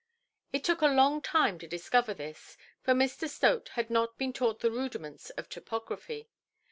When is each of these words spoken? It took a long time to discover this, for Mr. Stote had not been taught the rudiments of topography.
It 0.51 0.63
took 0.63 0.81
a 0.81 0.87
long 0.87 1.21
time 1.21 1.59
to 1.59 1.67
discover 1.67 2.15
this, 2.15 2.57
for 2.81 2.95
Mr. 2.95 3.29
Stote 3.29 3.67
had 3.77 3.91
not 3.91 4.17
been 4.17 4.33
taught 4.33 4.61
the 4.61 4.71
rudiments 4.71 5.29
of 5.37 5.47
topography. 5.47 6.27